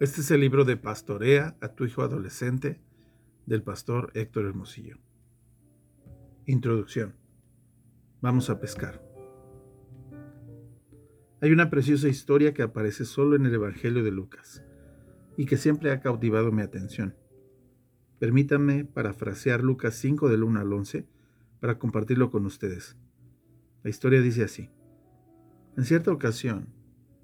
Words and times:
Este 0.00 0.22
es 0.22 0.30
el 0.30 0.40
libro 0.40 0.64
de 0.64 0.78
Pastorea 0.78 1.58
a 1.60 1.74
tu 1.74 1.84
hijo 1.84 2.00
adolescente 2.00 2.80
del 3.44 3.62
pastor 3.62 4.10
Héctor 4.14 4.46
Hermosillo. 4.46 4.96
Introducción. 6.46 7.16
Vamos 8.22 8.48
a 8.48 8.58
pescar. 8.60 9.04
Hay 11.42 11.52
una 11.52 11.68
preciosa 11.68 12.08
historia 12.08 12.54
que 12.54 12.62
aparece 12.62 13.04
solo 13.04 13.36
en 13.36 13.44
el 13.44 13.52
Evangelio 13.52 14.02
de 14.02 14.10
Lucas 14.10 14.64
y 15.36 15.44
que 15.44 15.58
siempre 15.58 15.92
ha 15.92 16.00
cautivado 16.00 16.50
mi 16.50 16.62
atención. 16.62 17.14
Permítanme 18.18 18.86
parafrasear 18.86 19.62
Lucas 19.62 19.96
5 19.96 20.30
del 20.30 20.44
1 20.44 20.60
al 20.60 20.72
11 20.72 21.06
para 21.60 21.78
compartirlo 21.78 22.30
con 22.30 22.46
ustedes. 22.46 22.96
La 23.82 23.90
historia 23.90 24.22
dice 24.22 24.44
así. 24.44 24.70
En 25.76 25.84
cierta 25.84 26.10
ocasión, 26.10 26.79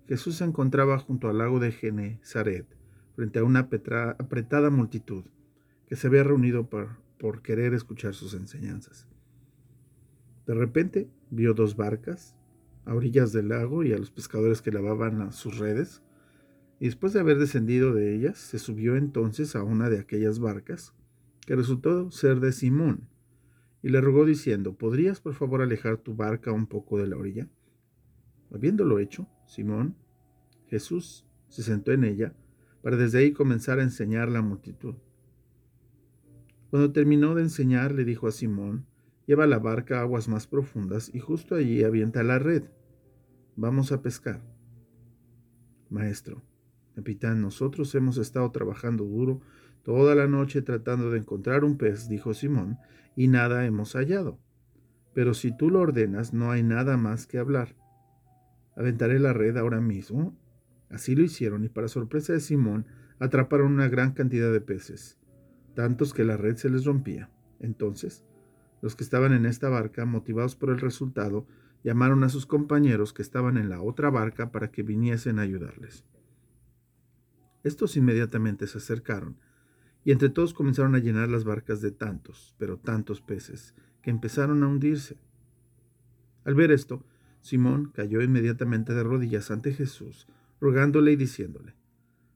Jesús 0.06 0.36
se 0.36 0.44
encontraba 0.44 0.98
junto 0.98 1.28
al 1.28 1.38
lago 1.38 1.58
de 1.58 1.72
Genezaret, 1.72 2.66
frente 3.16 3.40
a 3.40 3.44
una 3.44 3.68
apretada 4.18 4.70
multitud 4.70 5.24
que 5.88 5.96
se 5.96 6.06
había 6.06 6.22
reunido 6.22 6.68
por, 6.68 6.98
por 7.18 7.42
querer 7.42 7.74
escuchar 7.74 8.14
sus 8.14 8.34
enseñanzas. 8.34 9.08
De 10.46 10.54
repente 10.54 11.08
vio 11.30 11.54
dos 11.54 11.76
barcas 11.76 12.36
a 12.84 12.94
orillas 12.94 13.32
del 13.32 13.48
lago 13.48 13.82
y 13.82 13.92
a 13.92 13.98
los 13.98 14.12
pescadores 14.12 14.62
que 14.62 14.70
lavaban 14.70 15.32
sus 15.32 15.58
redes, 15.58 16.02
y 16.78 16.84
después 16.86 17.12
de 17.12 17.20
haber 17.20 17.38
descendido 17.38 17.92
de 17.92 18.14
ellas, 18.14 18.38
se 18.38 18.58
subió 18.58 18.96
entonces 18.96 19.56
a 19.56 19.64
una 19.64 19.90
de 19.90 19.98
aquellas 19.98 20.38
barcas, 20.38 20.94
que 21.40 21.56
resultó 21.56 22.10
ser 22.12 22.38
de 22.38 22.52
Simón, 22.52 23.08
y 23.82 23.88
le 23.88 24.00
rogó 24.00 24.24
diciendo, 24.24 24.74
¿podrías 24.74 25.20
por 25.20 25.34
favor 25.34 25.62
alejar 25.62 25.96
tu 25.96 26.14
barca 26.14 26.52
un 26.52 26.66
poco 26.66 26.98
de 26.98 27.08
la 27.08 27.16
orilla? 27.16 27.48
Habiéndolo 28.52 28.98
hecho, 28.98 29.28
Simón, 29.46 29.96
Jesús 30.68 31.26
se 31.48 31.62
sentó 31.62 31.92
en 31.92 32.04
ella 32.04 32.34
para 32.82 32.96
desde 32.96 33.18
ahí 33.18 33.32
comenzar 33.32 33.78
a 33.78 33.82
enseñar 33.82 34.28
la 34.28 34.42
multitud. 34.42 34.94
Cuando 36.70 36.92
terminó 36.92 37.34
de 37.34 37.42
enseñar, 37.42 37.92
le 37.92 38.04
dijo 38.04 38.26
a 38.26 38.32
Simón, 38.32 38.86
lleva 39.26 39.46
la 39.46 39.58
barca 39.58 39.98
a 39.98 40.02
aguas 40.02 40.28
más 40.28 40.46
profundas 40.46 41.10
y 41.12 41.20
justo 41.20 41.54
allí 41.54 41.82
avienta 41.84 42.22
la 42.22 42.38
red. 42.38 42.64
Vamos 43.56 43.92
a 43.92 44.02
pescar. 44.02 44.42
Maestro, 45.88 46.42
capitán, 46.94 47.40
nosotros 47.40 47.94
hemos 47.94 48.18
estado 48.18 48.50
trabajando 48.50 49.04
duro 49.04 49.40
toda 49.82 50.14
la 50.14 50.26
noche 50.26 50.62
tratando 50.62 51.10
de 51.10 51.18
encontrar 51.18 51.64
un 51.64 51.78
pez, 51.78 52.08
dijo 52.08 52.34
Simón, 52.34 52.78
y 53.14 53.28
nada 53.28 53.64
hemos 53.66 53.94
hallado. 53.94 54.38
Pero 55.14 55.32
si 55.32 55.56
tú 55.56 55.70
lo 55.70 55.80
ordenas, 55.80 56.34
no 56.34 56.50
hay 56.50 56.62
nada 56.62 56.96
más 56.96 57.26
que 57.26 57.38
hablar. 57.38 57.76
Aventaré 58.76 59.18
la 59.18 59.32
red 59.32 59.56
ahora 59.56 59.80
mismo. 59.80 60.38
Así 60.90 61.16
lo 61.16 61.24
hicieron 61.24 61.64
y 61.64 61.68
para 61.68 61.88
sorpresa 61.88 62.32
de 62.32 62.40
Simón 62.40 62.86
atraparon 63.18 63.72
una 63.72 63.88
gran 63.88 64.12
cantidad 64.12 64.52
de 64.52 64.60
peces, 64.60 65.18
tantos 65.74 66.12
que 66.14 66.24
la 66.24 66.36
red 66.36 66.56
se 66.56 66.70
les 66.70 66.84
rompía. 66.84 67.30
Entonces, 67.58 68.24
los 68.82 68.94
que 68.94 69.02
estaban 69.02 69.32
en 69.32 69.46
esta 69.46 69.68
barca, 69.68 70.04
motivados 70.04 70.54
por 70.54 70.70
el 70.70 70.78
resultado, 70.78 71.46
llamaron 71.82 72.24
a 72.24 72.28
sus 72.28 72.46
compañeros 72.46 73.12
que 73.12 73.22
estaban 73.22 73.56
en 73.56 73.68
la 73.68 73.80
otra 73.80 74.10
barca 74.10 74.52
para 74.52 74.70
que 74.70 74.82
viniesen 74.82 75.38
a 75.38 75.42
ayudarles. 75.42 76.04
Estos 77.64 77.96
inmediatamente 77.96 78.66
se 78.66 78.78
acercaron, 78.78 79.38
y 80.04 80.12
entre 80.12 80.28
todos 80.28 80.54
comenzaron 80.54 80.94
a 80.94 80.98
llenar 80.98 81.28
las 81.28 81.44
barcas 81.44 81.80
de 81.80 81.90
tantos, 81.90 82.54
pero 82.58 82.78
tantos 82.78 83.20
peces, 83.20 83.74
que 84.02 84.10
empezaron 84.10 84.62
a 84.62 84.68
hundirse. 84.68 85.18
Al 86.44 86.54
ver 86.54 86.70
esto, 86.70 87.04
Simón 87.46 87.92
cayó 87.94 88.22
inmediatamente 88.22 88.92
de 88.92 89.04
rodillas 89.04 89.52
ante 89.52 89.72
Jesús, 89.72 90.26
rogándole 90.60 91.12
y 91.12 91.16
diciéndole, 91.16 91.74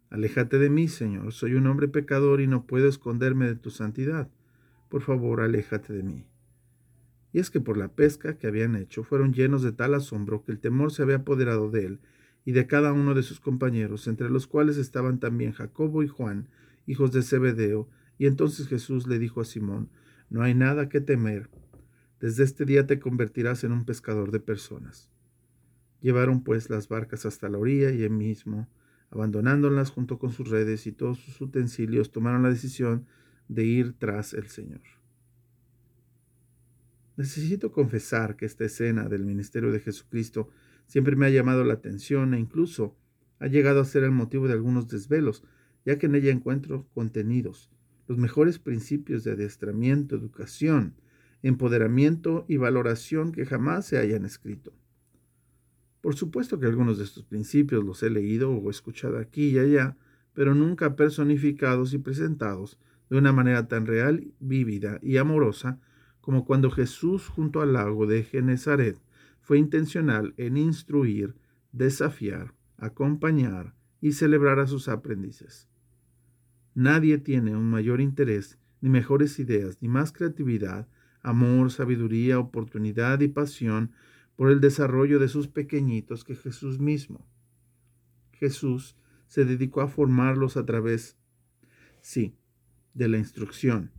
Aléjate 0.08 0.60
de 0.60 0.70
mí, 0.70 0.86
Señor, 0.86 1.32
soy 1.32 1.54
un 1.54 1.66
hombre 1.66 1.88
pecador 1.88 2.40
y 2.40 2.46
no 2.46 2.64
puedo 2.64 2.88
esconderme 2.88 3.46
de 3.46 3.56
tu 3.56 3.70
santidad. 3.70 4.30
Por 4.88 5.02
favor, 5.02 5.40
aléjate 5.40 5.92
de 5.92 6.04
mí. 6.04 6.26
Y 7.32 7.40
es 7.40 7.50
que 7.50 7.60
por 7.60 7.76
la 7.76 7.88
pesca 7.88 8.38
que 8.38 8.46
habían 8.46 8.76
hecho 8.76 9.02
fueron 9.02 9.32
llenos 9.32 9.62
de 9.62 9.72
tal 9.72 9.94
asombro 9.94 10.44
que 10.44 10.52
el 10.52 10.60
temor 10.60 10.92
se 10.92 11.02
había 11.02 11.16
apoderado 11.16 11.72
de 11.72 11.86
él 11.86 11.98
y 12.44 12.52
de 12.52 12.68
cada 12.68 12.92
uno 12.92 13.14
de 13.14 13.24
sus 13.24 13.40
compañeros, 13.40 14.06
entre 14.06 14.30
los 14.30 14.46
cuales 14.46 14.76
estaban 14.76 15.18
también 15.18 15.50
Jacobo 15.50 16.04
y 16.04 16.06
Juan, 16.06 16.46
hijos 16.86 17.10
de 17.10 17.22
Zebedeo, 17.22 17.88
y 18.16 18.26
entonces 18.26 18.68
Jesús 18.68 19.08
le 19.08 19.18
dijo 19.18 19.40
a 19.40 19.44
Simón, 19.44 19.88
No 20.28 20.42
hay 20.42 20.54
nada 20.54 20.88
que 20.88 21.00
temer, 21.00 21.50
desde 22.20 22.44
este 22.44 22.66
día 22.66 22.86
te 22.86 23.00
convertirás 23.00 23.64
en 23.64 23.72
un 23.72 23.84
pescador 23.86 24.30
de 24.30 24.40
personas. 24.40 25.08
Llevaron 26.00 26.42
pues 26.42 26.68
las 26.68 26.86
barcas 26.88 27.24
hasta 27.24 27.48
la 27.48 27.58
orilla 27.58 27.90
y 27.90 28.02
él 28.02 28.10
mismo, 28.10 28.68
abandonándolas 29.10 29.90
junto 29.90 30.18
con 30.18 30.30
sus 30.30 30.48
redes 30.48 30.86
y 30.86 30.92
todos 30.92 31.18
sus 31.18 31.40
utensilios, 31.40 32.12
tomaron 32.12 32.42
la 32.42 32.50
decisión 32.50 33.06
de 33.48 33.64
ir 33.64 33.94
tras 33.98 34.34
el 34.34 34.48
Señor. 34.48 34.82
Necesito 37.16 37.72
confesar 37.72 38.36
que 38.36 38.46
esta 38.46 38.64
escena 38.64 39.08
del 39.08 39.24
ministerio 39.24 39.72
de 39.72 39.80
Jesucristo 39.80 40.50
siempre 40.86 41.16
me 41.16 41.26
ha 41.26 41.30
llamado 41.30 41.64
la 41.64 41.74
atención 41.74 42.34
e 42.34 42.38
incluso 42.38 42.96
ha 43.38 43.46
llegado 43.46 43.80
a 43.80 43.84
ser 43.84 44.04
el 44.04 44.10
motivo 44.10 44.46
de 44.46 44.54
algunos 44.54 44.88
desvelos, 44.88 45.42
ya 45.86 45.98
que 45.98 46.06
en 46.06 46.14
ella 46.14 46.30
encuentro 46.30 46.86
contenidos, 46.92 47.70
los 48.06 48.18
mejores 48.18 48.58
principios 48.58 49.24
de 49.24 49.32
adiestramiento, 49.32 50.16
educación, 50.16 50.94
empoderamiento 51.42 52.44
y 52.48 52.56
valoración 52.56 53.32
que 53.32 53.46
jamás 53.46 53.86
se 53.86 53.98
hayan 53.98 54.24
escrito. 54.24 54.72
Por 56.00 56.14
supuesto 56.14 56.58
que 56.58 56.66
algunos 56.66 56.98
de 56.98 57.04
estos 57.04 57.24
principios 57.24 57.84
los 57.84 58.02
he 58.02 58.10
leído 58.10 58.50
o 58.50 58.70
escuchado 58.70 59.18
aquí 59.18 59.50
y 59.50 59.58
allá, 59.58 59.96
pero 60.32 60.54
nunca 60.54 60.96
personificados 60.96 61.92
y 61.92 61.98
presentados 61.98 62.78
de 63.10 63.18
una 63.18 63.32
manera 63.32 63.68
tan 63.68 63.86
real, 63.86 64.32
vívida 64.38 64.98
y 65.02 65.16
amorosa 65.16 65.78
como 66.20 66.44
cuando 66.44 66.70
Jesús 66.70 67.28
junto 67.28 67.60
al 67.60 67.72
lago 67.72 68.06
de 68.06 68.22
Genezaret 68.22 68.96
fue 69.40 69.58
intencional 69.58 70.34
en 70.36 70.56
instruir, 70.56 71.34
desafiar, 71.72 72.54
acompañar 72.76 73.74
y 74.00 74.12
celebrar 74.12 74.60
a 74.60 74.66
sus 74.66 74.88
aprendices. 74.88 75.68
Nadie 76.74 77.18
tiene 77.18 77.56
un 77.56 77.68
mayor 77.68 78.00
interés, 78.00 78.58
ni 78.80 78.88
mejores 78.88 79.38
ideas, 79.38 79.78
ni 79.80 79.88
más 79.88 80.12
creatividad 80.12 80.88
amor, 81.22 81.70
sabiduría, 81.70 82.38
oportunidad 82.38 83.20
y 83.20 83.28
pasión 83.28 83.92
por 84.36 84.50
el 84.50 84.60
desarrollo 84.60 85.18
de 85.18 85.28
sus 85.28 85.48
pequeñitos 85.48 86.24
que 86.24 86.34
Jesús 86.34 86.78
mismo. 86.78 87.26
Jesús 88.32 88.96
se 89.26 89.44
dedicó 89.44 89.82
a 89.82 89.88
formarlos 89.88 90.56
a 90.56 90.64
través, 90.64 91.18
sí, 92.00 92.34
de 92.94 93.08
la 93.08 93.18
instrucción, 93.18 93.90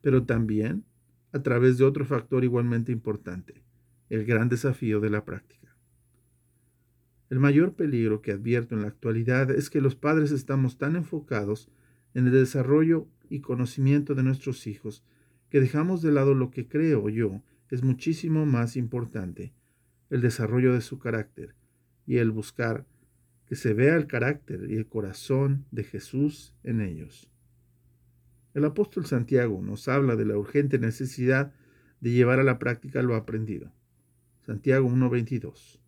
pero 0.00 0.24
también 0.24 0.84
a 1.32 1.42
través 1.42 1.78
de 1.78 1.84
otro 1.84 2.04
factor 2.04 2.44
igualmente 2.44 2.92
importante, 2.92 3.62
el 4.08 4.24
gran 4.24 4.48
desafío 4.48 5.00
de 5.00 5.10
la 5.10 5.24
práctica. 5.24 5.76
El 7.28 7.40
mayor 7.40 7.74
peligro 7.74 8.22
que 8.22 8.32
advierto 8.32 8.74
en 8.74 8.82
la 8.82 8.88
actualidad 8.88 9.50
es 9.50 9.68
que 9.68 9.82
los 9.82 9.96
padres 9.96 10.30
estamos 10.30 10.78
tan 10.78 10.96
enfocados 10.96 11.70
en 12.14 12.26
el 12.26 12.32
desarrollo 12.32 13.06
y 13.28 13.40
conocimiento 13.40 14.14
de 14.14 14.22
nuestros 14.22 14.66
hijos 14.66 15.04
que 15.50 15.60
dejamos 15.60 16.02
de 16.02 16.12
lado 16.12 16.34
lo 16.34 16.50
que 16.50 16.68
creo 16.68 17.08
yo 17.08 17.42
es 17.70 17.82
muchísimo 17.82 18.46
más 18.46 18.76
importante, 18.76 19.52
el 20.10 20.20
desarrollo 20.20 20.74
de 20.74 20.80
su 20.80 20.98
carácter 20.98 21.54
y 22.06 22.16
el 22.16 22.30
buscar 22.30 22.86
que 23.46 23.56
se 23.56 23.72
vea 23.72 23.96
el 23.96 24.06
carácter 24.06 24.70
y 24.70 24.76
el 24.76 24.86
corazón 24.86 25.64
de 25.70 25.84
Jesús 25.84 26.54
en 26.64 26.80
ellos. 26.80 27.30
El 28.54 28.64
apóstol 28.64 29.06
Santiago 29.06 29.62
nos 29.62 29.88
habla 29.88 30.16
de 30.16 30.24
la 30.24 30.36
urgente 30.36 30.78
necesidad 30.78 31.52
de 32.00 32.12
llevar 32.12 32.40
a 32.40 32.44
la 32.44 32.58
práctica 32.58 33.02
lo 33.02 33.14
aprendido. 33.14 33.72
Santiago 34.44 34.88
1.22. 34.88 35.80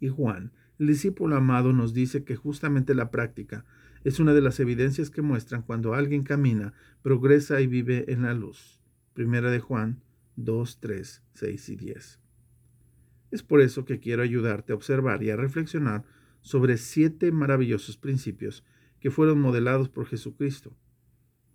Y 0.00 0.08
Juan, 0.08 0.52
el 0.78 0.88
discípulo 0.88 1.36
amado, 1.36 1.72
nos 1.72 1.94
dice 1.94 2.24
que 2.24 2.36
justamente 2.36 2.94
la 2.94 3.10
práctica 3.10 3.64
es 4.04 4.20
una 4.20 4.34
de 4.34 4.42
las 4.42 4.60
evidencias 4.60 5.10
que 5.10 5.22
muestran 5.22 5.62
cuando 5.62 5.94
alguien 5.94 6.24
camina, 6.24 6.74
progresa 7.02 7.62
y 7.62 7.66
vive 7.66 8.12
en 8.12 8.22
la 8.22 8.34
luz. 8.34 8.78
Primera 9.14 9.50
de 9.50 9.60
Juan 9.60 10.02
2, 10.36 10.78
3, 10.78 11.22
6 11.32 11.68
y 11.70 11.76
10. 11.76 12.20
Es 13.30 13.42
por 13.42 13.62
eso 13.62 13.86
que 13.86 14.00
quiero 14.00 14.22
ayudarte 14.22 14.72
a 14.72 14.76
observar 14.76 15.22
y 15.22 15.30
a 15.30 15.36
reflexionar 15.36 16.04
sobre 16.42 16.76
siete 16.76 17.32
maravillosos 17.32 17.96
principios 17.96 18.62
que 19.00 19.10
fueron 19.10 19.40
modelados 19.40 19.88
por 19.88 20.06
Jesucristo. 20.06 20.76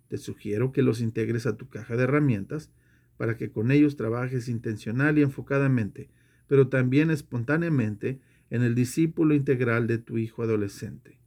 Te 0.08 0.18
sugiero 0.18 0.72
que 0.72 0.82
los 0.82 1.00
integres 1.00 1.46
a 1.46 1.56
tu 1.56 1.68
caja 1.68 1.96
de 1.96 2.02
herramientas 2.02 2.72
para 3.16 3.36
que 3.36 3.52
con 3.52 3.70
ellos 3.70 3.96
trabajes 3.96 4.48
intencional 4.48 5.18
y 5.18 5.22
enfocadamente, 5.22 6.10
pero 6.48 6.66
también 6.66 7.10
espontáneamente 7.10 8.18
en 8.50 8.62
el 8.62 8.74
discípulo 8.74 9.34
integral 9.34 9.86
de 9.86 9.98
tu 9.98 10.18
hijo 10.18 10.42
adolescente. 10.42 11.19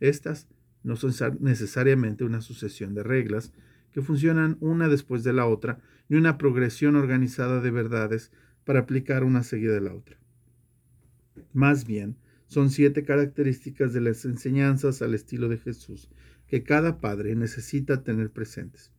Estas 0.00 0.48
no 0.82 0.96
son 0.96 1.12
necesariamente 1.40 2.24
una 2.24 2.40
sucesión 2.40 2.94
de 2.94 3.02
reglas 3.02 3.52
que 3.92 4.02
funcionan 4.02 4.56
una 4.60 4.88
después 4.88 5.24
de 5.24 5.32
la 5.32 5.46
otra, 5.46 5.80
ni 6.08 6.16
una 6.16 6.38
progresión 6.38 6.96
organizada 6.96 7.60
de 7.60 7.70
verdades 7.70 8.30
para 8.64 8.80
aplicar 8.80 9.24
una 9.24 9.42
seguida 9.42 9.72
de 9.74 9.80
la 9.80 9.94
otra. 9.94 10.18
Más 11.52 11.86
bien, 11.86 12.16
Son 12.48 12.70
siete 12.70 13.04
características 13.04 13.92
de 13.92 14.00
las 14.00 14.24
enseñanzas 14.24 15.02
al 15.02 15.14
estilo 15.14 15.50
de 15.50 15.58
Jesús 15.58 16.08
que 16.46 16.62
cada 16.62 16.98
padre 16.98 17.36
necesita 17.36 18.02
tener 18.02 18.30
presentes, 18.30 18.90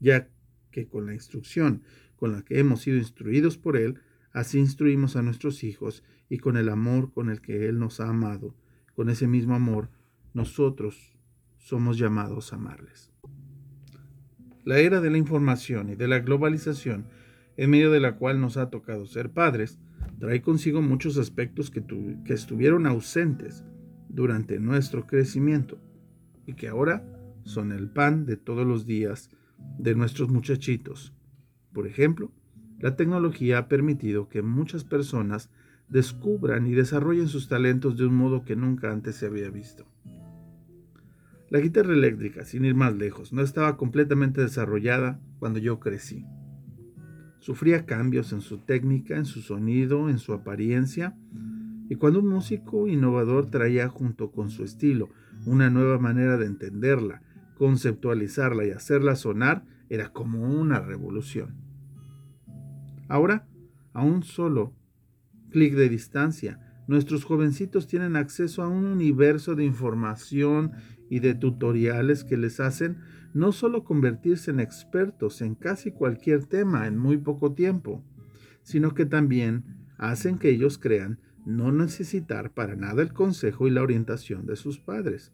ya 0.00 0.30
que 0.70 0.86
con 0.86 1.04
la 1.04 1.12
instrucción 1.12 1.82
con 2.16 2.32
la 2.32 2.42
que 2.42 2.58
hemos 2.58 2.80
sido 2.80 2.96
instruidos 2.96 3.58
por 3.58 3.76
Él, 3.76 4.00
así 4.32 4.58
instruimos 4.58 5.16
a 5.16 5.22
nuestros 5.22 5.62
hijos 5.64 6.02
y 6.30 6.38
con 6.38 6.56
el 6.56 6.70
amor 6.70 7.12
con 7.12 7.28
el 7.28 7.42
que 7.42 7.68
Él 7.68 7.78
nos 7.78 8.00
ha 8.00 8.08
amado, 8.08 8.54
con 8.94 9.08
ese 9.08 9.26
mismo 9.26 9.54
amor, 9.54 9.90
nosotros 10.32 11.16
somos 11.58 11.98
llamados 11.98 12.52
a 12.52 12.56
amarles. 12.56 13.10
La 14.64 14.78
era 14.78 15.00
de 15.00 15.10
la 15.10 15.18
información 15.18 15.90
y 15.90 15.94
de 15.94 16.08
la 16.08 16.20
globalización, 16.20 17.06
en 17.56 17.70
medio 17.70 17.90
de 17.90 18.00
la 18.00 18.16
cual 18.16 18.40
nos 18.40 18.56
ha 18.56 18.70
tocado 18.70 19.06
ser 19.06 19.30
padres, 19.30 19.78
trae 20.18 20.42
consigo 20.42 20.82
muchos 20.82 21.18
aspectos 21.18 21.70
que, 21.70 21.84
que 22.24 22.32
estuvieron 22.32 22.86
ausentes 22.86 23.64
durante 24.08 24.58
nuestro 24.58 25.06
crecimiento 25.06 25.78
y 26.46 26.54
que 26.54 26.68
ahora 26.68 27.04
son 27.44 27.72
el 27.72 27.90
pan 27.90 28.26
de 28.26 28.36
todos 28.36 28.66
los 28.66 28.86
días 28.86 29.30
de 29.78 29.94
nuestros 29.94 30.30
muchachitos. 30.30 31.14
Por 31.72 31.86
ejemplo, 31.86 32.32
la 32.78 32.96
tecnología 32.96 33.58
ha 33.58 33.68
permitido 33.68 34.28
que 34.28 34.42
muchas 34.42 34.84
personas 34.84 35.50
descubran 35.94 36.66
y 36.66 36.72
desarrollen 36.72 37.28
sus 37.28 37.46
talentos 37.46 37.96
de 37.96 38.04
un 38.04 38.16
modo 38.16 38.44
que 38.44 38.56
nunca 38.56 38.90
antes 38.90 39.14
se 39.14 39.26
había 39.26 39.48
visto. 39.48 39.86
La 41.50 41.60
guitarra 41.60 41.92
eléctrica, 41.92 42.44
sin 42.44 42.64
ir 42.64 42.74
más 42.74 42.96
lejos, 42.96 43.32
no 43.32 43.42
estaba 43.42 43.76
completamente 43.76 44.40
desarrollada 44.40 45.20
cuando 45.38 45.60
yo 45.60 45.78
crecí. 45.78 46.26
Sufría 47.38 47.86
cambios 47.86 48.32
en 48.32 48.40
su 48.40 48.58
técnica, 48.58 49.16
en 49.16 49.24
su 49.24 49.40
sonido, 49.40 50.08
en 50.10 50.18
su 50.18 50.32
apariencia, 50.32 51.16
y 51.88 51.94
cuando 51.94 52.18
un 52.18 52.28
músico 52.28 52.88
innovador 52.88 53.48
traía 53.48 53.88
junto 53.88 54.32
con 54.32 54.50
su 54.50 54.64
estilo 54.64 55.10
una 55.46 55.70
nueva 55.70 56.00
manera 56.00 56.36
de 56.38 56.46
entenderla, 56.46 57.22
conceptualizarla 57.56 58.66
y 58.66 58.72
hacerla 58.72 59.14
sonar, 59.14 59.64
era 59.88 60.08
como 60.08 60.42
una 60.42 60.80
revolución. 60.80 61.54
Ahora, 63.06 63.46
a 63.92 64.02
un 64.02 64.24
solo 64.24 64.72
clic 65.54 65.74
de 65.74 65.88
distancia, 65.88 66.58
nuestros 66.88 67.22
jovencitos 67.24 67.86
tienen 67.86 68.16
acceso 68.16 68.60
a 68.64 68.68
un 68.68 68.86
universo 68.86 69.54
de 69.54 69.64
información 69.64 70.72
y 71.08 71.20
de 71.20 71.36
tutoriales 71.36 72.24
que 72.24 72.36
les 72.36 72.58
hacen 72.58 72.98
no 73.34 73.52
solo 73.52 73.84
convertirse 73.84 74.50
en 74.50 74.58
expertos 74.58 75.40
en 75.42 75.54
casi 75.54 75.92
cualquier 75.92 76.46
tema 76.46 76.88
en 76.88 76.98
muy 76.98 77.18
poco 77.18 77.52
tiempo, 77.52 78.04
sino 78.64 78.94
que 78.94 79.06
también 79.06 79.62
hacen 79.96 80.38
que 80.38 80.50
ellos 80.50 80.76
crean 80.76 81.20
no 81.46 81.70
necesitar 81.70 82.52
para 82.52 82.74
nada 82.74 83.00
el 83.00 83.12
consejo 83.12 83.68
y 83.68 83.70
la 83.70 83.82
orientación 83.82 84.46
de 84.46 84.56
sus 84.56 84.80
padres. 84.80 85.32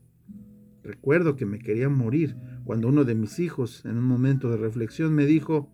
Recuerdo 0.83 1.35
que 1.35 1.47
me 1.47 1.61
quería 1.61 1.89
morir 1.89 2.37
cuando 2.65 2.89
uno 2.89 3.05
de 3.05 3.15
mis 3.15 3.39
hijos, 3.39 3.87
en 3.87 3.97
un 3.97 4.05
momento 4.05 4.51
de 4.51 4.59
reflexión, 4.59 5.15
me 5.15 5.25
dijo, 5.25 5.73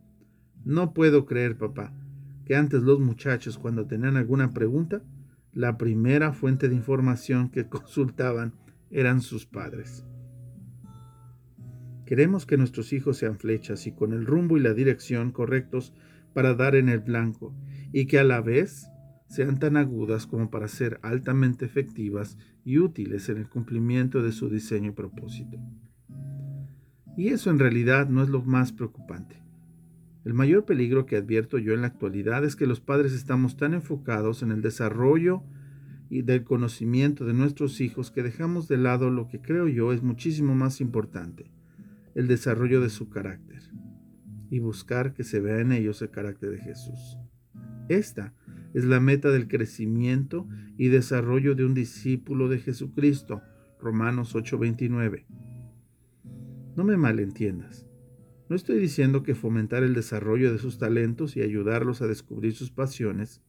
no 0.64 0.94
puedo 0.94 1.26
creer, 1.26 1.58
papá, 1.58 1.92
que 2.46 2.54
antes 2.54 2.82
los 2.82 3.00
muchachos, 3.00 3.58
cuando 3.58 3.86
tenían 3.86 4.16
alguna 4.16 4.54
pregunta, 4.54 5.02
la 5.52 5.76
primera 5.76 6.32
fuente 6.32 6.68
de 6.68 6.76
información 6.76 7.50
que 7.50 7.68
consultaban 7.68 8.54
eran 8.90 9.20
sus 9.20 9.46
padres. 9.46 10.06
Queremos 12.06 12.46
que 12.46 12.56
nuestros 12.56 12.92
hijos 12.92 13.16
sean 13.16 13.36
flechas 13.36 13.88
y 13.88 13.92
con 13.92 14.12
el 14.12 14.24
rumbo 14.24 14.56
y 14.56 14.60
la 14.60 14.74
dirección 14.74 15.32
correctos 15.32 15.92
para 16.34 16.54
dar 16.54 16.76
en 16.76 16.88
el 16.88 17.00
blanco, 17.00 17.52
y 17.92 18.06
que 18.06 18.20
a 18.20 18.24
la 18.24 18.40
vez 18.40 18.86
sean 19.28 19.58
tan 19.58 19.76
agudas 19.76 20.28
como 20.28 20.48
para 20.48 20.68
ser 20.68 21.00
altamente 21.02 21.64
efectivas 21.64 22.38
y 22.64 22.78
útiles 22.78 23.28
en 23.28 23.38
el 23.38 23.48
cumplimiento 23.48 24.22
de 24.22 24.30
su 24.30 24.48
diseño 24.48 24.90
y 24.90 24.94
propósito. 24.94 25.58
Y 27.16 27.28
eso 27.28 27.50
en 27.50 27.58
realidad 27.58 28.08
no 28.08 28.22
es 28.22 28.28
lo 28.28 28.42
más 28.42 28.72
preocupante. 28.72 29.45
El 30.26 30.34
mayor 30.34 30.64
peligro 30.64 31.06
que 31.06 31.14
advierto 31.14 31.56
yo 31.56 31.72
en 31.72 31.82
la 31.82 31.86
actualidad 31.86 32.44
es 32.44 32.56
que 32.56 32.66
los 32.66 32.80
padres 32.80 33.12
estamos 33.12 33.56
tan 33.56 33.74
enfocados 33.74 34.42
en 34.42 34.50
el 34.50 34.60
desarrollo 34.60 35.44
y 36.10 36.22
del 36.22 36.42
conocimiento 36.42 37.24
de 37.24 37.32
nuestros 37.32 37.80
hijos 37.80 38.10
que 38.10 38.24
dejamos 38.24 38.66
de 38.66 38.76
lado 38.76 39.08
lo 39.08 39.28
que 39.28 39.40
creo 39.40 39.68
yo 39.68 39.92
es 39.92 40.02
muchísimo 40.02 40.56
más 40.56 40.80
importante, 40.80 41.52
el 42.16 42.26
desarrollo 42.26 42.80
de 42.80 42.90
su 42.90 43.08
carácter 43.08 43.62
y 44.50 44.58
buscar 44.58 45.14
que 45.14 45.22
se 45.22 45.38
vea 45.38 45.60
en 45.60 45.70
ellos 45.70 46.02
el 46.02 46.10
carácter 46.10 46.50
de 46.50 46.58
Jesús. 46.58 47.18
Esta 47.88 48.34
es 48.74 48.84
la 48.84 48.98
meta 48.98 49.30
del 49.30 49.46
crecimiento 49.46 50.48
y 50.76 50.88
desarrollo 50.88 51.54
de 51.54 51.64
un 51.64 51.74
discípulo 51.74 52.48
de 52.48 52.58
Jesucristo. 52.58 53.42
Romanos 53.80 54.34
8:29. 54.34 55.24
No 56.74 56.82
me 56.82 56.96
malentiendas. 56.96 57.86
No 58.48 58.54
estoy 58.54 58.78
diciendo 58.78 59.22
que 59.22 59.34
fomentar 59.34 59.82
el 59.82 59.94
desarrollo 59.94 60.52
de 60.52 60.58
sus 60.58 60.78
talentos 60.78 61.36
y 61.36 61.42
ayudarlos 61.42 62.00
a 62.00 62.06
descubrir 62.06 62.54
sus 62.54 62.70
pasiones 62.70 63.42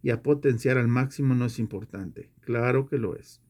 y 0.00 0.10
a 0.10 0.22
potenciar 0.22 0.78
al 0.78 0.86
máximo 0.86 1.34
no 1.34 1.46
es 1.46 1.58
importante. 1.58 2.30
Claro 2.40 2.86
que 2.86 2.98
lo 2.98 3.16
es. 3.16 3.42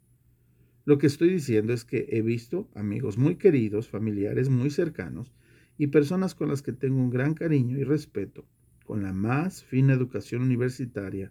Lo 0.87 0.97
que 0.97 1.07
estoy 1.07 1.29
diciendo 1.29 1.75
es 1.75 1.85
que 1.85 2.07
he 2.11 2.23
visto 2.23 2.71
amigos 2.75 3.19
muy 3.19 3.37
queridos, 3.37 3.89
familiares 3.89 4.49
muy 4.49 4.71
cercanos 4.71 5.35
y 5.77 5.89
personas 5.89 6.35
con 6.35 6.49
las 6.49 6.63
que 6.63 6.73
tengo 6.73 6.97
un 6.97 7.11
gran 7.11 7.35
cariño 7.35 7.77
y 7.77 7.85
respeto 7.85 8.47
con 8.87 9.03
la 9.03 9.13
más 9.13 9.63
fina 9.63 9.93
educación 9.93 10.41
universitaria 10.41 11.31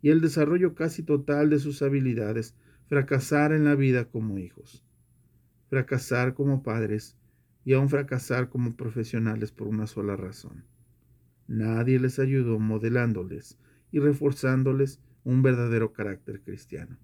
y 0.00 0.08
el 0.08 0.22
desarrollo 0.22 0.74
casi 0.74 1.02
total 1.02 1.50
de 1.50 1.58
sus 1.58 1.82
habilidades, 1.82 2.54
fracasar 2.86 3.52
en 3.52 3.64
la 3.64 3.74
vida 3.74 4.06
como 4.06 4.38
hijos, 4.38 4.82
fracasar 5.68 6.32
como 6.32 6.62
padres 6.62 7.18
y 7.64 7.72
aún 7.72 7.88
fracasar 7.88 8.48
como 8.48 8.76
profesionales 8.76 9.52
por 9.52 9.68
una 9.68 9.86
sola 9.86 10.16
razón. 10.16 10.64
Nadie 11.46 11.98
les 11.98 12.18
ayudó 12.18 12.58
modelándoles 12.58 13.58
y 13.90 14.00
reforzándoles 14.00 15.00
un 15.24 15.42
verdadero 15.42 15.92
carácter 15.92 16.42
cristiano. 16.42 16.98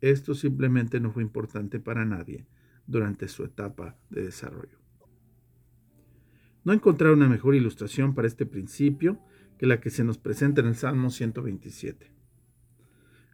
Esto 0.00 0.34
simplemente 0.34 1.00
no 1.00 1.10
fue 1.12 1.22
importante 1.22 1.78
para 1.78 2.04
nadie 2.04 2.46
durante 2.86 3.28
su 3.28 3.44
etapa 3.44 3.96
de 4.10 4.24
desarrollo. 4.24 4.78
No 6.64 6.72
encontrar 6.72 7.12
una 7.12 7.28
mejor 7.28 7.54
ilustración 7.54 8.14
para 8.14 8.28
este 8.28 8.46
principio 8.46 9.18
que 9.58 9.66
la 9.66 9.80
que 9.80 9.90
se 9.90 10.04
nos 10.04 10.18
presenta 10.18 10.60
en 10.60 10.68
el 10.68 10.74
Salmo 10.74 11.10
127. 11.10 12.10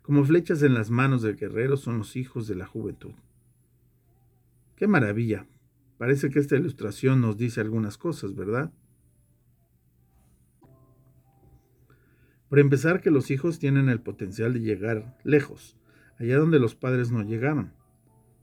Como 0.03 0.25
flechas 0.25 0.63
en 0.63 0.75
las 0.75 0.91
manos 0.91 1.23
del 1.23 1.37
guerrero 1.37 1.77
son 1.77 1.99
los 1.99 2.17
hijos 2.17 2.47
de 2.47 2.55
la 2.55 2.67
juventud. 2.67 3.13
¡Qué 4.77 4.87
maravilla! 4.87 5.47
Parece 5.99 6.31
que 6.31 6.39
esta 6.39 6.57
ilustración 6.57 7.21
nos 7.21 7.37
dice 7.37 7.61
algunas 7.61 7.97
cosas, 7.97 8.35
¿verdad? 8.35 8.73
Por 12.49 12.59
empezar, 12.59 13.01
que 13.01 13.11
los 13.11 13.31
hijos 13.31 13.59
tienen 13.59 13.89
el 13.89 14.01
potencial 14.01 14.53
de 14.53 14.61
llegar 14.61 15.19
lejos, 15.25 15.77
allá 16.19 16.39
donde 16.39 16.61
los 16.61 16.75
padres 16.75 17.11
no 17.11 17.23
llegaron. 17.23 17.73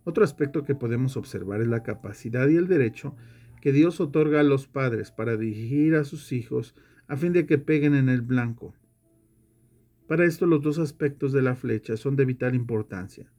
Otro 0.04 0.24
aspecto 0.24 0.66
que 0.66 0.76
podemos 0.76 1.16
observar 1.16 1.62
es 1.62 1.68
la 1.68 1.84
capacidad 1.84 2.48
y 2.50 2.58
el 2.58 2.68
derecho 2.68 3.16
que 3.62 3.72
Dios 3.72 4.02
otorga 4.02 4.42
a 4.42 4.44
los 4.44 4.68
padres 4.68 5.12
para 5.12 5.38
dirigir 5.38 5.96
a 5.96 6.04
sus 6.04 6.34
hijos 6.34 6.76
a 7.08 7.16
fin 7.16 7.32
de 7.32 7.46
que 7.46 7.58
peguen 7.58 7.96
en 7.96 8.10
el 8.10 8.22
blanco. 8.22 8.76
Para 10.08 10.26
esto 10.26 10.46
los 10.46 10.62
dos 10.62 10.80
aspectos 10.80 11.32
de 11.32 11.42
la 11.42 11.56
flecha 11.56 11.96
son 11.96 12.18
de 12.18 12.26
vital 12.26 12.56
importancia. 12.56 13.32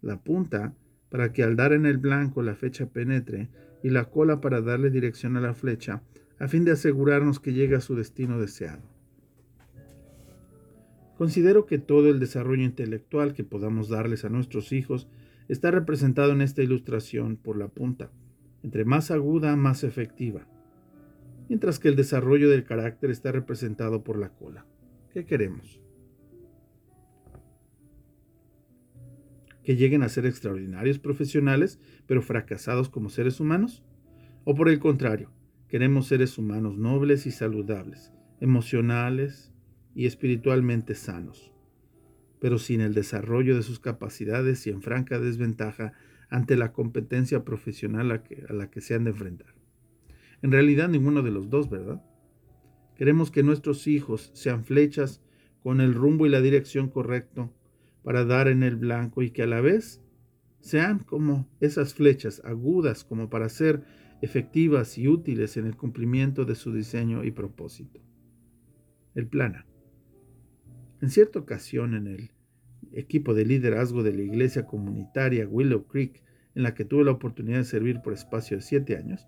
La 0.00 0.22
punta 0.22 0.76
para 1.14 1.32
que 1.32 1.44
al 1.44 1.54
dar 1.54 1.72
en 1.72 1.86
el 1.86 1.98
blanco 1.98 2.42
la 2.42 2.56
flecha 2.56 2.86
penetre 2.86 3.48
y 3.84 3.90
la 3.90 4.06
cola 4.06 4.40
para 4.40 4.60
darle 4.60 4.90
dirección 4.90 5.36
a 5.36 5.40
la 5.40 5.54
flecha 5.54 6.02
a 6.40 6.48
fin 6.48 6.64
de 6.64 6.72
asegurarnos 6.72 7.38
que 7.38 7.52
llegue 7.52 7.76
a 7.76 7.80
su 7.80 7.94
destino 7.94 8.40
deseado. 8.40 8.82
Considero 11.16 11.66
que 11.66 11.78
todo 11.78 12.08
el 12.08 12.18
desarrollo 12.18 12.64
intelectual 12.64 13.32
que 13.32 13.44
podamos 13.44 13.88
darles 13.88 14.24
a 14.24 14.28
nuestros 14.28 14.72
hijos 14.72 15.06
está 15.46 15.70
representado 15.70 16.32
en 16.32 16.40
esta 16.40 16.64
ilustración 16.64 17.36
por 17.36 17.58
la 17.58 17.68
punta. 17.68 18.10
Entre 18.64 18.84
más 18.84 19.12
aguda, 19.12 19.54
más 19.54 19.84
efectiva. 19.84 20.48
Mientras 21.48 21.78
que 21.78 21.86
el 21.86 21.94
desarrollo 21.94 22.50
del 22.50 22.64
carácter 22.64 23.12
está 23.12 23.30
representado 23.30 24.02
por 24.02 24.18
la 24.18 24.30
cola. 24.30 24.66
¿Qué 25.12 25.24
queremos? 25.24 25.83
¿Que 29.64 29.76
lleguen 29.76 30.02
a 30.02 30.08
ser 30.08 30.26
extraordinarios 30.26 30.98
profesionales, 30.98 31.80
pero 32.06 32.22
fracasados 32.22 32.90
como 32.90 33.08
seres 33.08 33.40
humanos? 33.40 33.82
¿O 34.44 34.54
por 34.54 34.68
el 34.68 34.78
contrario, 34.78 35.30
queremos 35.68 36.06
seres 36.06 36.36
humanos 36.36 36.76
nobles 36.76 37.26
y 37.26 37.30
saludables, 37.30 38.12
emocionales 38.40 39.52
y 39.94 40.04
espiritualmente 40.04 40.94
sanos, 40.94 41.50
pero 42.40 42.58
sin 42.58 42.82
el 42.82 42.92
desarrollo 42.92 43.56
de 43.56 43.62
sus 43.62 43.80
capacidades 43.80 44.66
y 44.66 44.70
en 44.70 44.82
franca 44.82 45.18
desventaja 45.18 45.94
ante 46.28 46.56
la 46.56 46.72
competencia 46.72 47.42
profesional 47.42 48.10
a, 48.10 48.22
la 48.52 48.70
que 48.70 48.80
se 48.82 48.94
han 48.94 49.04
de 49.04 49.10
enfrentar. 49.10 49.54
En 50.42 50.52
realidad 50.52 50.90
ninguno 50.90 51.22
de 51.22 51.30
los 51.30 51.48
dos, 51.48 51.70
¿verdad? 51.70 52.02
Queremos 52.96 53.30
que 53.30 53.42
nuestros 53.42 53.86
hijos 53.86 54.30
sean 54.34 54.64
flechas 54.64 55.22
con 55.62 55.80
el 55.80 55.94
rumbo 55.94 56.26
y 56.26 56.28
la 56.28 56.42
dirección 56.42 56.90
correcto 56.90 57.50
para 58.04 58.24
dar 58.24 58.46
en 58.48 58.62
el 58.62 58.76
blanco 58.76 59.22
y 59.22 59.30
que 59.30 59.42
a 59.42 59.46
la 59.46 59.60
vez 59.60 60.00
sean 60.60 61.00
como 61.00 61.48
esas 61.60 61.94
flechas 61.94 62.40
agudas 62.44 63.02
como 63.02 63.28
para 63.28 63.48
ser 63.48 63.82
efectivas 64.22 64.96
y 64.98 65.08
útiles 65.08 65.56
en 65.56 65.66
el 65.66 65.76
cumplimiento 65.76 66.44
de 66.44 66.54
su 66.54 66.72
diseño 66.72 67.24
y 67.24 67.32
propósito. 67.32 68.00
El 69.14 69.26
plana. 69.26 69.66
En 71.00 71.10
cierta 71.10 71.38
ocasión 71.38 71.94
en 71.94 72.06
el 72.06 72.30
equipo 72.92 73.34
de 73.34 73.44
liderazgo 73.44 74.02
de 74.02 74.12
la 74.12 74.22
iglesia 74.22 74.66
comunitaria 74.66 75.48
Willow 75.48 75.86
Creek, 75.86 76.22
en 76.54 76.62
la 76.62 76.74
que 76.74 76.84
tuve 76.84 77.04
la 77.04 77.10
oportunidad 77.10 77.58
de 77.58 77.64
servir 77.64 78.00
por 78.00 78.12
espacio 78.12 78.56
de 78.56 78.62
siete 78.62 78.96
años, 78.96 79.26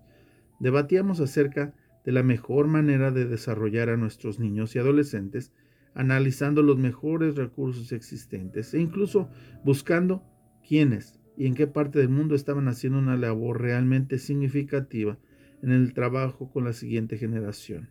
debatíamos 0.59 1.19
acerca 1.19 1.75
de 2.05 2.11
la 2.11 2.23
mejor 2.23 2.67
manera 2.67 3.11
de 3.11 3.25
desarrollar 3.25 3.89
a 3.89 3.97
nuestros 3.97 4.39
niños 4.39 4.75
y 4.75 4.79
adolescentes, 4.79 5.51
analizando 5.97 6.61
los 6.61 6.77
mejores 6.77 7.35
recursos 7.35 7.91
existentes 7.91 8.75
e 8.75 8.79
incluso 8.79 9.29
buscando 9.65 10.23
quiénes 10.65 11.19
y 11.35 11.47
en 11.47 11.55
qué 11.55 11.65
parte 11.65 11.97
del 11.97 12.09
mundo 12.09 12.35
estaban 12.35 12.67
haciendo 12.67 12.99
una 12.99 13.17
labor 13.17 13.59
realmente 13.59 14.19
significativa 14.19 15.17
en 15.63 15.71
el 15.71 15.95
trabajo 15.95 16.51
con 16.51 16.65
la 16.65 16.73
siguiente 16.73 17.17
generación. 17.17 17.89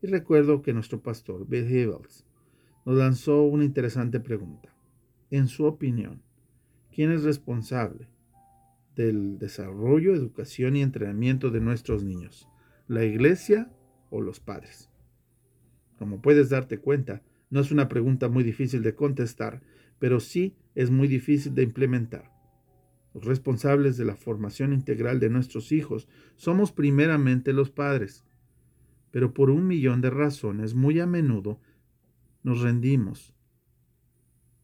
Y 0.00 0.06
recuerdo 0.06 0.62
que 0.62 0.72
nuestro 0.72 1.02
pastor, 1.02 1.48
Bill 1.48 1.68
Hibbles, 1.68 2.24
nos 2.86 2.96
lanzó 2.96 3.42
una 3.42 3.64
interesante 3.64 4.20
pregunta. 4.20 4.72
En 5.30 5.48
su 5.48 5.64
opinión, 5.64 6.22
¿quién 6.94 7.10
es 7.10 7.24
responsable 7.24 8.06
del 8.94 9.36
desarrollo, 9.38 10.14
educación 10.14 10.76
y 10.76 10.82
entrenamiento 10.82 11.50
de 11.50 11.60
nuestros 11.60 12.04
niños? 12.04 12.48
¿La 12.86 13.04
iglesia 13.04 13.68
o 14.10 14.20
los 14.20 14.38
padres? 14.38 14.90
Como 16.00 16.22
puedes 16.22 16.48
darte 16.48 16.78
cuenta, 16.78 17.20
no 17.50 17.60
es 17.60 17.70
una 17.70 17.86
pregunta 17.90 18.30
muy 18.30 18.42
difícil 18.42 18.82
de 18.82 18.94
contestar, 18.94 19.60
pero 19.98 20.18
sí 20.18 20.56
es 20.74 20.90
muy 20.90 21.08
difícil 21.08 21.54
de 21.54 21.62
implementar. 21.62 22.32
Los 23.12 23.26
responsables 23.26 23.98
de 23.98 24.06
la 24.06 24.16
formación 24.16 24.72
integral 24.72 25.20
de 25.20 25.28
nuestros 25.28 25.72
hijos 25.72 26.08
somos 26.36 26.72
primeramente 26.72 27.52
los 27.52 27.70
padres, 27.70 28.24
pero 29.10 29.34
por 29.34 29.50
un 29.50 29.66
millón 29.66 30.00
de 30.00 30.08
razones 30.08 30.72
muy 30.72 31.00
a 31.00 31.06
menudo 31.06 31.60
nos 32.42 32.62
rendimos 32.62 33.34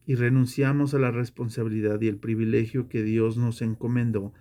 y 0.07 0.15
renunciamos 0.15 0.95
a 0.95 0.97
la 0.97 1.11
responsabilidad 1.11 2.01
y 2.01 2.07
el 2.07 2.17
privilegio 2.17 2.89
que 2.89 3.03
Dios 3.03 3.37
nos 3.37 3.61
encomendó 3.61 4.33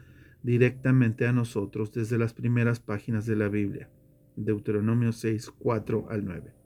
directamente 0.42 1.26
a 1.26 1.34
nosotros 1.34 1.92
desde 1.92 2.16
las 2.16 2.32
primeras 2.32 2.80
páginas 2.80 3.26
de 3.26 3.36
la 3.36 3.50
Biblia, 3.50 3.90
Deuteronomio 4.36 5.12
6, 5.12 5.50
4 5.58 6.06
al 6.08 6.24
9. 6.24 6.65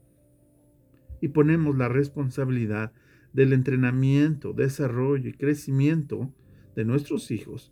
Y 1.21 1.29
ponemos 1.29 1.77
la 1.77 1.87
responsabilidad 1.87 2.91
del 3.31 3.53
entrenamiento, 3.53 4.53
desarrollo 4.53 5.29
y 5.29 5.33
crecimiento 5.33 6.33
de 6.75 6.83
nuestros 6.83 7.31
hijos 7.31 7.71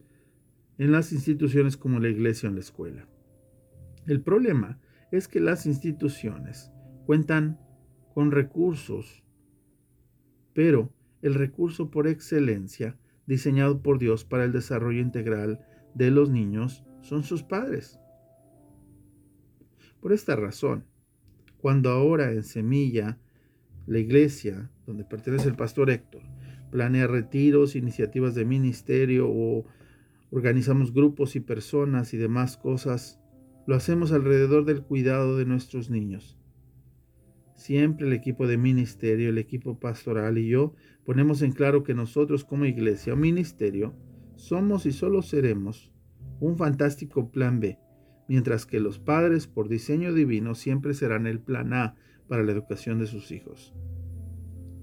en 0.78 0.92
las 0.92 1.12
instituciones 1.12 1.76
como 1.76 2.00
la 2.00 2.10
iglesia 2.10 2.50
o 2.50 2.54
la 2.54 2.62
escuela. 2.62 3.08
El 4.08 4.22
problema 4.22 4.80
es 5.12 5.28
que 5.28 5.40
las 5.40 5.66
instituciones 5.66 6.72
cuentan 7.06 7.60
con 8.14 8.32
recursos, 8.32 9.24
pero 10.54 10.94
el 11.22 11.34
recurso 11.34 11.92
por 11.92 12.08
excelencia 12.08 12.98
diseñado 13.26 13.82
por 13.82 14.00
Dios 14.00 14.24
para 14.24 14.46
el 14.46 14.52
desarrollo 14.52 15.02
integral 15.02 15.66
de 15.94 16.12
los 16.12 16.30
niños 16.30 16.86
son 17.02 17.24
sus 17.24 17.44
padres. 17.44 18.00
Por 20.00 20.14
esta 20.14 20.36
razón, 20.36 20.86
cuando 21.58 21.90
ahora 21.90 22.32
en 22.32 22.44
Semilla, 22.44 23.20
la 23.90 23.98
iglesia 23.98 24.70
donde 24.86 25.04
pertenece 25.04 25.50
el 25.50 25.56
pastor 25.56 25.90
Héctor, 25.90 26.22
planea 26.70 27.08
retiros, 27.08 27.76
iniciativas 27.76 28.36
de 28.36 28.46
ministerio 28.46 29.28
o 29.28 29.66
organizamos 30.30 30.94
grupos 30.94 31.36
y 31.36 31.40
personas 31.40 32.14
y 32.14 32.18
demás 32.18 32.56
cosas, 32.56 33.20
lo 33.66 33.76
hacemos 33.76 34.12
alrededor 34.12 34.66
del 34.66 34.84
cuidado 34.84 35.38
de 35.38 35.46
nuestros 35.46 35.90
niños. 35.90 36.38
Siempre 37.56 38.06
el 38.06 38.14
equipo 38.14 38.46
de 38.46 38.58
ministerio, 38.58 39.30
el 39.30 39.40
equipo 39.40 39.80
pastoral 39.80 40.38
y 40.38 40.48
yo 40.48 40.76
ponemos 41.04 41.42
en 41.42 41.52
claro 41.52 41.84
que 41.84 41.96
nosotros 41.96 42.46
como 42.46 42.66
iglesia 42.66 43.14
o 43.14 43.18
ministerio 43.18 43.96
somos 44.36 44.86
y 44.86 44.92
solo 44.92 45.24
seremos 45.24 45.92
un 46.40 46.58
fantástico 46.58 47.32
plan 47.32 47.60
B, 47.60 47.80
mientras 48.28 48.68
que 48.68 48.80
los 48.80 49.00
padres 49.00 49.48
por 49.48 49.68
diseño 49.68 50.14
divino 50.14 50.54
siempre 50.54 50.94
serán 50.94 51.26
el 51.26 51.40
plan 51.40 51.74
A 51.74 51.96
para 52.30 52.44
la 52.44 52.54
educación 52.54 53.00
de 53.00 53.08
sus 53.08 53.32
hijos. 53.32 53.74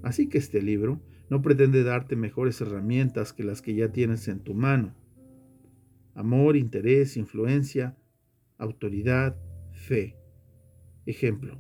Así 0.03 0.29
que 0.29 0.37
este 0.37 0.61
libro 0.61 1.00
no 1.31 1.41
pretende 1.41 1.83
darte 1.83 2.15
mejores 2.15 2.61
herramientas 2.61 3.33
que 3.33 3.45
las 3.45 3.62
que 3.62 3.75
ya 3.75 3.91
tienes 3.91 4.29
en 4.29 4.41
tu 4.41 4.53
mano. 4.53 4.95
Amor, 6.15 6.57
interés, 6.57 7.17
influencia, 7.17 7.97
autoridad, 8.59 9.37
fe. 9.73 10.17
Ejemplo. 11.07 11.59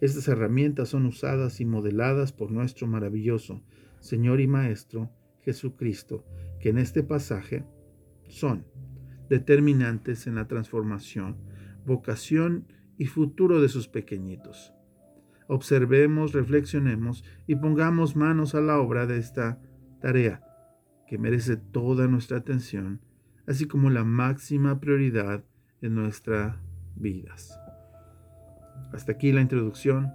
Estas 0.00 0.28
herramientas 0.28 0.90
son 0.90 1.06
usadas 1.06 1.60
y 1.60 1.64
modeladas 1.64 2.32
por 2.32 2.50
nuestro 2.50 2.86
maravilloso 2.86 3.62
Señor 4.00 4.40
y 4.40 4.46
Maestro 4.46 5.10
Jesucristo, 5.40 6.26
que 6.60 6.68
en 6.70 6.78
este 6.78 7.02
pasaje 7.02 7.64
son 8.28 8.66
determinantes 9.30 10.26
en 10.26 10.34
la 10.34 10.46
transformación, 10.46 11.38
vocación 11.86 12.66
y 12.98 13.06
futuro 13.06 13.62
de 13.62 13.68
sus 13.68 13.88
pequeñitos. 13.88 14.73
Observemos, 15.46 16.32
reflexionemos 16.32 17.24
y 17.46 17.56
pongamos 17.56 18.16
manos 18.16 18.54
a 18.54 18.60
la 18.60 18.78
obra 18.78 19.06
de 19.06 19.18
esta 19.18 19.60
tarea, 20.00 20.42
que 21.06 21.18
merece 21.18 21.56
toda 21.56 22.06
nuestra 22.08 22.38
atención, 22.38 23.00
así 23.46 23.66
como 23.66 23.90
la 23.90 24.04
máxima 24.04 24.80
prioridad 24.80 25.44
en 25.82 25.94
nuestras 25.94 26.56
vidas. 26.96 27.58
Hasta 28.92 29.12
aquí 29.12 29.32
la 29.32 29.42
introducción 29.42 30.12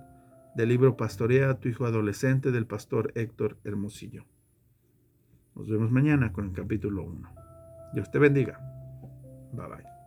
del 0.55 0.69
libro 0.69 0.97
Pastorea 0.97 1.51
a 1.51 1.59
tu 1.59 1.69
hijo 1.69 1.85
adolescente 1.85 2.51
del 2.51 2.65
pastor 2.65 3.11
Héctor 3.15 3.57
Hermosillo. 3.63 4.25
Nos 5.55 5.69
vemos 5.69 5.91
mañana 5.91 6.31
con 6.31 6.45
el 6.45 6.53
capítulo 6.53 7.03
1. 7.03 7.33
Dios 7.93 8.09
te 8.11 8.19
bendiga. 8.19 8.59
Bye 9.53 9.67
bye. 9.67 9.98